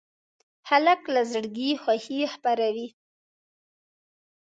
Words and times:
هلک 0.69 1.01
له 1.13 1.21
زړګي 1.31 1.71
خوښي 1.81 2.19
خپروي. 2.33 2.87